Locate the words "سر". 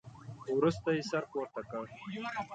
1.09-1.23